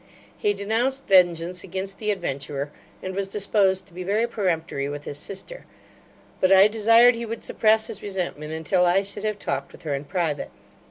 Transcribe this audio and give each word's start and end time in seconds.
He 0.35 0.55
denounced 0.55 1.05
vengeance 1.07 1.63
against 1.63 1.99
the 1.99 2.09
adventurer, 2.09 2.71
and 3.03 3.13
was 3.13 3.27
disposed 3.27 3.85
to 3.85 3.93
be 3.93 4.01
very 4.03 4.25
peremptory 4.25 4.89
with 4.89 5.03
his 5.03 5.19
sister; 5.19 5.65
but 6.39 6.51
I 6.51 6.67
desired 6.67 7.13
he 7.13 7.23
would 7.27 7.43
suppress 7.43 7.85
his 7.85 8.01
resentment, 8.01 8.51
until 8.51 8.83
I 8.87 9.03
should 9.03 9.25
have 9.25 9.37
talked 9.37 9.71
with 9.71 9.83
her 9.83 9.93
in 9.93 10.05
private. 10.05 10.49